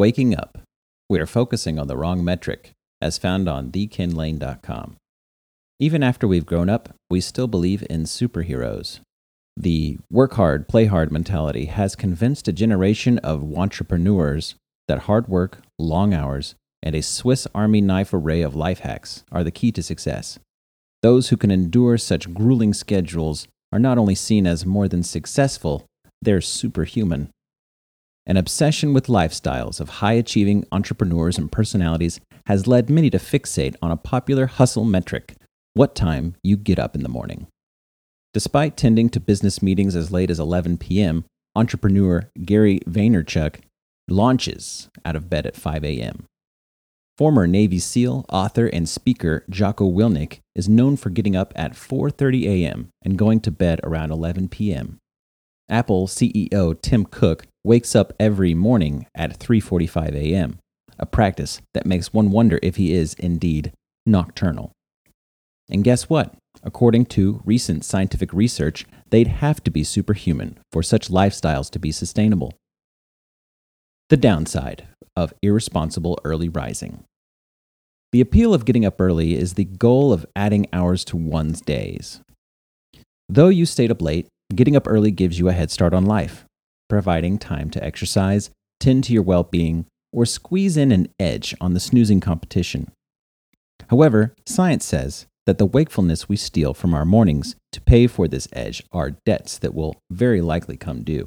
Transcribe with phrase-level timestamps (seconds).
[0.00, 0.56] Waking up.
[1.10, 2.70] We are focusing on the wrong metric,
[3.02, 4.96] as found on thekenlane.com.
[5.78, 9.00] Even after we've grown up, we still believe in superheroes.
[9.58, 14.54] The work hard, play hard mentality has convinced a generation of entrepreneurs
[14.88, 19.44] that hard work, long hours, and a Swiss Army knife array of life hacks are
[19.44, 20.38] the key to success.
[21.02, 25.84] Those who can endure such grueling schedules are not only seen as more than successful,
[26.22, 27.28] they're superhuman.
[28.26, 33.74] An obsession with lifestyles of high achieving entrepreneurs and personalities has led many to fixate
[33.82, 35.34] on a popular hustle metric
[35.74, 37.46] what time you get up in the morning.
[38.32, 41.24] Despite tending to business meetings as late as 11 p.m.,
[41.56, 43.60] entrepreneur Gary Vaynerchuk
[44.08, 46.26] launches out of bed at 5 a.m.
[47.18, 52.44] Former Navy SEAL, author, and speaker Jocko Willink is known for getting up at 4:30
[52.44, 52.88] a.m.
[53.04, 54.98] and going to bed around 11 p.m.
[55.68, 60.58] Apple CEO Tim Cook wakes up every morning at 3:45 a.m.,
[60.98, 63.72] a practice that makes one wonder if he is indeed
[64.06, 64.72] nocturnal.
[65.70, 66.34] And guess what?
[66.62, 71.92] According to recent scientific research, they'd have to be superhuman for such lifestyles to be
[71.92, 72.52] sustainable.
[74.08, 77.04] The downside of irresponsible early rising.
[78.12, 82.20] The appeal of getting up early is the goal of adding hours to one's days.
[83.28, 86.44] Though you stayed up late, getting up early gives you a head start on life,
[86.90, 91.72] providing time to exercise, tend to your well being, or squeeze in an edge on
[91.72, 92.90] the snoozing competition.
[93.88, 98.46] However, science says that the wakefulness we steal from our mornings to pay for this
[98.52, 101.26] edge are debts that will very likely come due.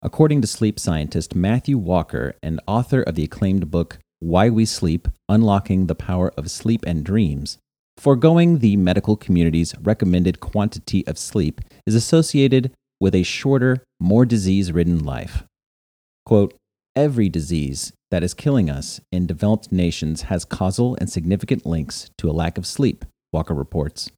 [0.00, 5.06] According to sleep scientist Matthew Walker and author of the acclaimed book Why We Sleep
[5.28, 7.58] Unlocking the Power of Sleep and Dreams,
[7.98, 14.70] foregoing the medical community's recommended quantity of sleep is associated with a shorter, more disease
[14.70, 15.42] ridden life.
[16.24, 16.54] Quote,
[16.94, 22.30] Every disease that is killing us in developed nations has causal and significant links to
[22.30, 24.08] a lack of sleep, Walker reports.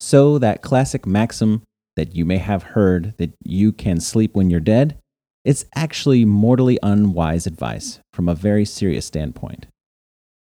[0.00, 1.62] So, that classic maxim
[1.94, 4.98] that you may have heard that you can sleep when you're dead
[5.44, 9.66] it's actually mortally unwise advice from a very serious standpoint.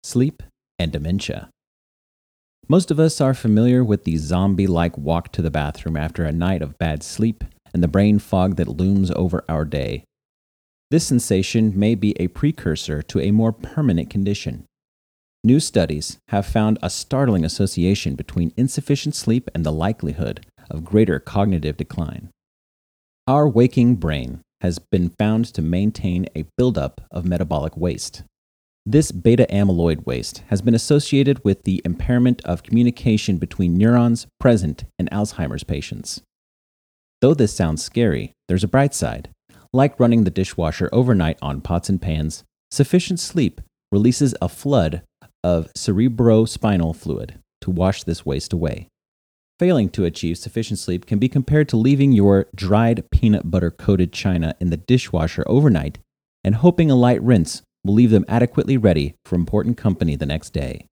[0.03, 0.43] Sleep
[0.79, 1.51] and dementia.
[2.67, 6.33] Most of us are familiar with the zombie like walk to the bathroom after a
[6.33, 7.45] night of bad sleep
[7.77, 10.03] and the brain fog that looms over our day.
[10.91, 14.65] This sensation may be a precursor to a more permanent condition.
[15.45, 21.19] New studies have found a startling association between insufficient sleep and the likelihood of greater
[21.19, 22.31] cognitive decline.
[23.27, 28.23] Our waking brain has been found to maintain a buildup of metabolic waste.
[28.87, 34.85] This beta amyloid waste has been associated with the impairment of communication between neurons present
[34.99, 36.23] in Alzheimer's patients.
[37.21, 39.31] Though this sounds scary, there's a bright side.
[39.73, 43.61] Like running the dishwasher overnight on pots and pans, sufficient sleep
[43.91, 45.03] releases a flood
[45.43, 48.89] of cerebrospinal fluid to wash this waste away.
[49.59, 54.13] Failing to achieve sufficient sleep can be compared to leaving your dried peanut butter coated
[54.13, 55.99] china in the dishwasher overnight
[56.45, 60.51] and hoping a light rinse will leave them adequately ready for important company the next
[60.51, 60.87] day.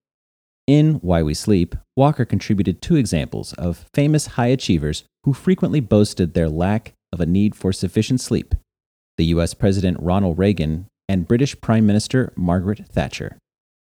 [0.66, 6.32] In Why We Sleep, Walker contributed two examples of famous high achievers who frequently boasted
[6.32, 8.54] their lack of a need for sufficient sleep
[9.16, 13.36] the US President Ronald Reagan and British Prime Minister Margaret Thatcher.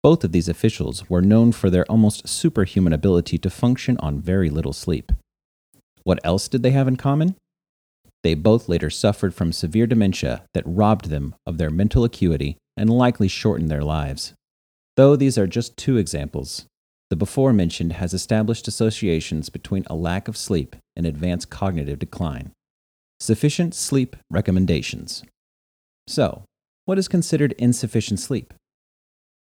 [0.03, 4.49] Both of these officials were known for their almost superhuman ability to function on very
[4.51, 5.13] little sleep.
[6.03, 7.37] What else did they have in common?
[8.25, 12.91] They both later suffered from severe dementia that robbed them of their mental acuity and
[12.91, 14.33] likely shortened their lives.
[14.97, 16.67] Though these are just two examples,
[17.11, 22.53] the before mentioned has established associations between a lack of sleep and advanced cognitive decline.
[23.19, 25.23] Sufficient sleep recommendations.
[26.07, 26.45] So,
[26.87, 28.55] what is considered insufficient sleep?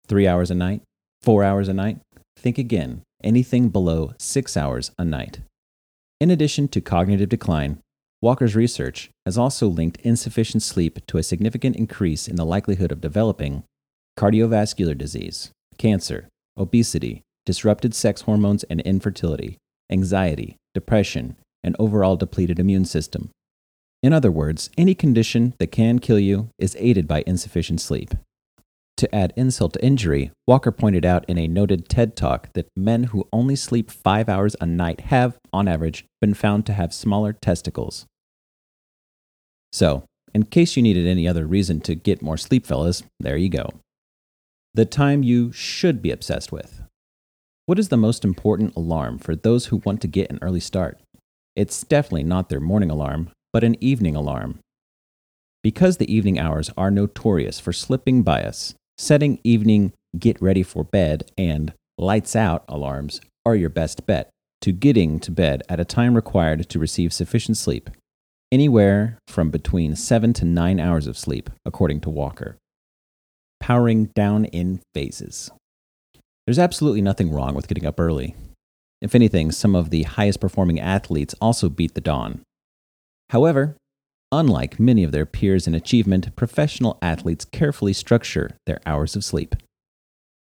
[0.07, 0.83] three hours a night,
[1.23, 1.99] four hours a night,
[2.37, 5.41] think again, anything below six hours a night.
[6.21, 7.79] In addition to cognitive decline,
[8.21, 13.01] Walker's research has also linked insufficient sleep to a significant increase in the likelihood of
[13.01, 13.65] developing
[14.19, 19.59] cardiovascular disease, cancer, obesity, disrupted sex hormones and infertility,
[19.91, 23.31] anxiety, depression, and overall depleted immune system.
[24.03, 28.15] In other words, any condition that can kill you is aided by insufficient sleep.
[28.97, 33.05] To add insult to injury, Walker pointed out in a noted TED talk that men
[33.05, 37.33] who only sleep five hours a night have, on average, been found to have smaller
[37.33, 38.07] testicles.
[39.73, 40.05] So,
[40.35, 43.71] in case you needed any other reason to get more sleep, fellas, there you go.
[44.75, 46.83] The time you should be obsessed with.
[47.65, 50.99] What is the most important alarm for those who want to get an early start?
[51.55, 54.59] It's definitely not their morning alarm, but an evening alarm.
[55.63, 60.83] Because the evening hours are notorious for slipping by us, setting evening get ready for
[60.83, 64.29] bed and lights out alarms are your best bet
[64.63, 67.91] to getting to bed at a time required to receive sufficient sleep,
[68.51, 72.57] anywhere from between 7 to 9 hours of sleep, according to Walker.
[73.61, 75.53] Powering down in phases.
[76.47, 78.35] There's absolutely nothing wrong with getting up early.
[79.01, 82.43] If anything, some of the highest performing athletes also beat the dawn.
[83.31, 83.77] However,
[84.31, 89.55] unlike many of their peers in achievement, professional athletes carefully structure their hours of sleep.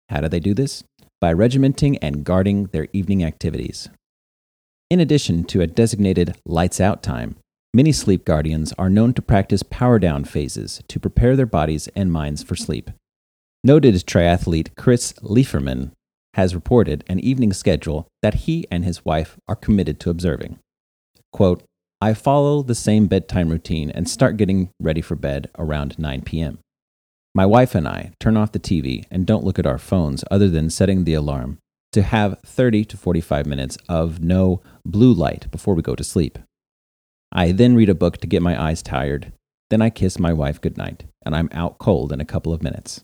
[0.10, 0.84] How do they do this?
[1.20, 3.90] By regimenting and guarding their evening activities.
[4.90, 7.38] In addition to a designated lights out time,
[7.74, 12.12] many sleep guardians are known to practice power down phases to prepare their bodies and
[12.12, 12.92] minds for sleep.
[13.64, 15.92] Noted triathlete Chris Leiferman
[16.34, 20.58] has reported an evening schedule that he and his wife are committed to observing.
[21.32, 21.64] Quote,
[22.02, 26.58] I follow the same bedtime routine and start getting ready for bed around 9 p.m.
[27.36, 30.50] My wife and I turn off the TV and don't look at our phones other
[30.50, 31.60] than setting the alarm
[31.92, 36.40] to have 30 to 45 minutes of no blue light before we go to sleep.
[37.32, 39.32] I then read a book to get my eyes tired.
[39.70, 43.04] Then I kiss my wife goodnight, and I'm out cold in a couple of minutes.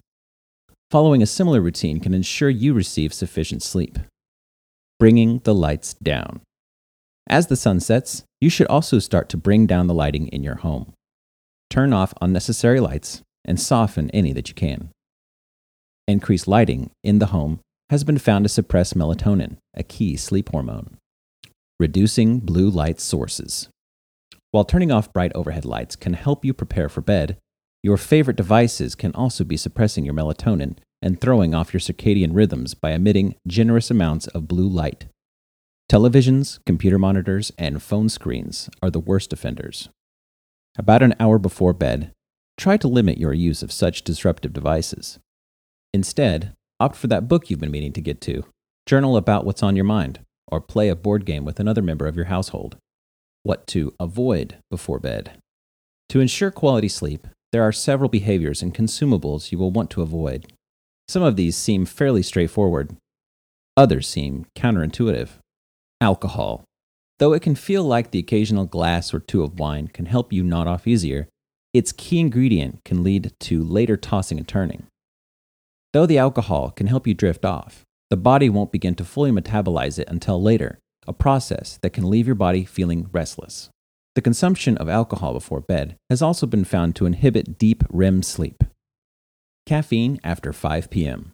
[0.89, 3.99] Following a similar routine can ensure you receive sufficient sleep.
[4.99, 6.39] Bringing the lights down.
[7.29, 10.55] As the sun sets, you should also start to bring down the lighting in your
[10.55, 10.93] home.
[11.69, 14.91] Turn off unnecessary lights and soften any that you can.
[16.07, 17.59] Increased lighting in the home
[17.89, 20.95] has been found to suppress melatonin, a key sleep hormone.
[21.81, 23.67] Reducing blue light sources.
[24.51, 27.37] While turning off bright overhead lights can help you prepare for bed,
[27.87, 32.73] your favorite devices can also be suppressing your melatonin and throwing off your circadian rhythms
[32.73, 35.05] by emitting generous amounts of blue light.
[35.89, 39.87] Televisions, computer monitors, and phone screens are the worst offenders.
[40.77, 42.11] About an hour before bed,
[42.57, 45.17] try to limit your use of such disruptive devices.
[45.93, 46.51] Instead,
[46.81, 48.43] opt for that book you've been meaning to get to,
[48.85, 50.19] journal about what's on your mind,
[50.49, 52.75] or play a board game with another member of your household.
[53.43, 55.37] What to avoid before bed.
[56.09, 60.51] To ensure quality sleep, there are several behaviors and consumables you will want to avoid.
[61.07, 62.95] Some of these seem fairly straightforward,
[63.77, 65.29] others seem counterintuitive.
[66.01, 66.63] Alcohol.
[67.19, 70.43] Though it can feel like the occasional glass or two of wine can help you
[70.43, 71.27] nod off easier,
[71.73, 74.87] its key ingredient can lead to later tossing and turning.
[75.93, 79.97] Though the alcohol can help you drift off, the body won't begin to fully metabolize
[79.99, 83.69] it until later, a process that can leave your body feeling restless.
[84.17, 88.63] The consumption of alcohol before bed has also been found to inhibit deep REM sleep.
[89.67, 91.33] Caffeine after 5 p.m.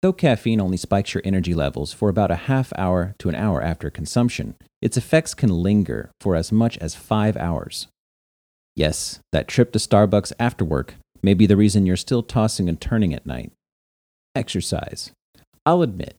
[0.00, 3.60] Though caffeine only spikes your energy levels for about a half hour to an hour
[3.60, 7.88] after consumption, its effects can linger for as much as five hours.
[8.74, 12.80] Yes, that trip to Starbucks after work may be the reason you're still tossing and
[12.80, 13.52] turning at night.
[14.34, 15.12] Exercise.
[15.66, 16.16] I'll admit,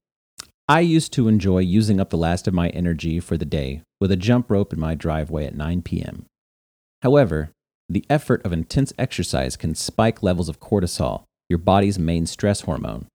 [0.70, 4.12] I used to enjoy using up the last of my energy for the day with
[4.12, 6.26] a jump rope in my driveway at 9 p.m.
[7.02, 7.52] However,
[7.90, 13.08] the effort of intense exercise can spike levels of cortisol, your body's main stress hormone.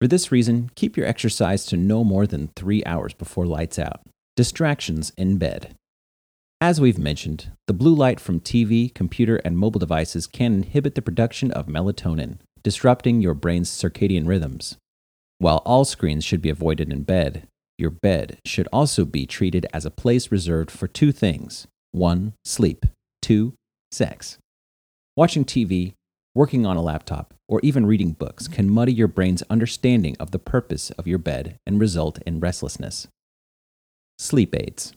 [0.00, 4.00] For this reason, keep your exercise to no more than three hours before lights out.
[4.34, 5.76] Distractions in bed.
[6.60, 11.02] As we've mentioned, the blue light from TV, computer, and mobile devices can inhibit the
[11.02, 14.76] production of melatonin, disrupting your brain's circadian rhythms.
[15.38, 17.46] While all screens should be avoided in bed,
[17.78, 22.86] your bed should also be treated as a place reserved for two things one, sleep,
[23.22, 23.54] two,
[23.90, 24.38] sex.
[25.16, 25.94] Watching TV,
[26.34, 30.38] working on a laptop, or even reading books can muddy your brain's understanding of the
[30.38, 33.08] purpose of your bed and result in restlessness.
[34.18, 34.92] Sleep aids.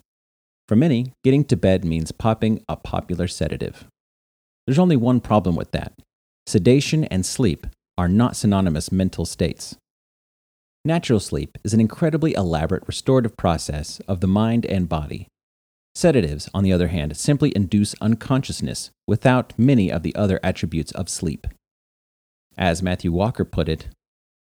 [0.68, 3.86] For many, getting to bed means popping a popular sedative.
[4.66, 5.94] There's only one problem with that
[6.48, 7.68] sedation and sleep
[7.98, 9.76] are not synonymous mental states.
[10.86, 15.28] Natural sleep is an incredibly elaborate restorative process of the mind and body.
[15.94, 21.10] Sedatives, on the other hand, simply induce unconsciousness without many of the other attributes of
[21.10, 21.48] sleep.
[22.58, 23.90] As Matthew Walker put it,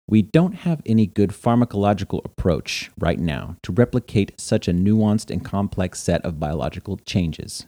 [0.08, 5.44] we don't have any good pharmacological approach right now to replicate such a nuanced and
[5.44, 7.66] complex set of biological changes.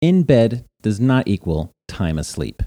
[0.00, 2.62] In bed does not equal time asleep.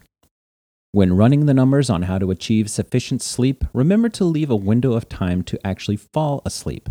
[0.96, 4.94] When running the numbers on how to achieve sufficient sleep, remember to leave a window
[4.94, 6.88] of time to actually fall asleep.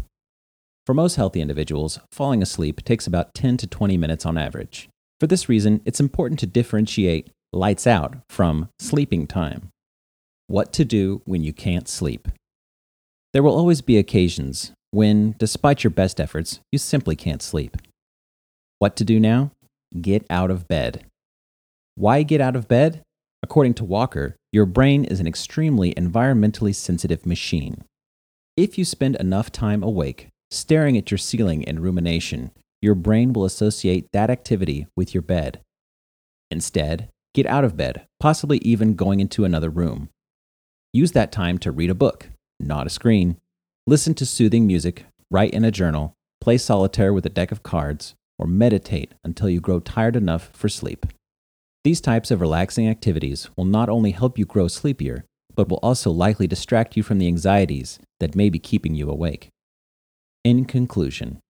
[0.85, 4.89] For most healthy individuals, falling asleep takes about 10 to 20 minutes on average.
[5.21, 9.69] For this reason, it's important to differentiate lights out from sleeping time.
[10.49, 12.27] What to do when you can't sleep.
[13.33, 17.77] There will always be occasions when, despite your best efforts, you simply can't sleep.
[18.81, 19.53] What to do now?
[20.01, 21.05] Get out of bed.
[21.95, 23.03] Why get out of bed?
[23.43, 27.85] According to Walker, your brain is an extremely environmentally sensitive machine.
[28.57, 33.45] If you spend enough time awake, staring at your ceiling in rumination, your brain will
[33.45, 35.61] associate that activity with your bed.
[36.51, 40.09] Instead, get out of bed, possibly even going into another room.
[40.93, 42.29] Use that time to read a book,
[42.61, 43.39] not a screen,
[43.87, 48.15] listen to soothing music, write in a journal, play solitaire with a deck of cards,
[48.39, 51.07] or meditate until you grow tired enough for sleep.
[51.85, 55.25] These types of relaxing activities will not only help you grow sleepier,
[55.55, 59.49] but will also likely distract you from the anxieties that may be keeping you awake.
[60.45, 61.41] In conclusion,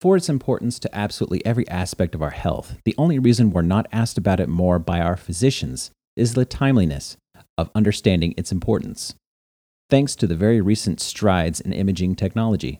[0.00, 3.86] for its importance to absolutely every aspect of our health, the only reason we're not
[3.92, 7.16] asked about it more by our physicians is the timeliness
[7.56, 9.14] of understanding its importance,
[9.88, 12.78] thanks to the very recent strides in imaging technology.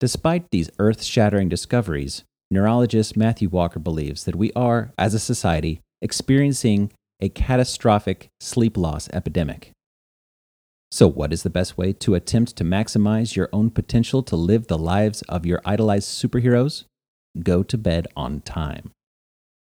[0.00, 5.80] Despite these earth shattering discoveries, neurologist Matthew Walker believes that we are, as a society,
[6.00, 9.72] experiencing a catastrophic sleep loss epidemic.
[10.90, 14.66] So, what is the best way to attempt to maximize your own potential to live
[14.66, 16.84] the lives of your idolized superheroes?
[17.42, 18.90] Go to bed on time.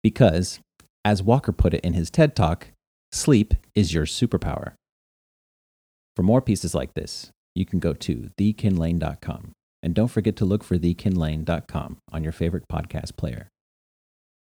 [0.02, 0.60] Because,
[1.04, 2.68] as Walker put it in his TED Talk,
[3.12, 4.72] sleep is your superpower.
[6.16, 9.52] For more pieces like this, you can go to thekenlane.com.
[9.82, 13.50] And don't forget to look for thekenlane.com on your favorite podcast player.